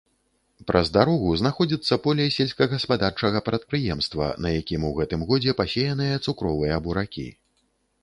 Праз 0.69 0.87
дарогу 0.95 1.33
знаходзіцца 1.41 1.97
поле 2.07 2.25
сельскагаспадарчага 2.37 3.43
прадпрыемства, 3.51 4.33
на 4.47 4.57
якім 4.59 4.91
у 4.93 4.95
гэтым 4.99 5.21
годзе 5.33 5.51
пасеяныя 5.63 6.21
цукровыя 6.27 6.85
буракі. 6.91 7.33